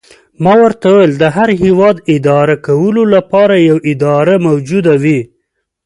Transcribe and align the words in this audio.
ما 0.43 0.53
ورته 0.63 0.85
وویل: 0.91 1.13
د 1.17 1.23
هر 1.35 1.49
هیواد 1.63 1.95
اداره 2.15 2.55
کولو 2.67 3.03
لپاره 3.15 3.55
یوه 3.69 3.81
اداره 3.91 4.33
موجوده 4.47 4.93
وي. 5.03 5.19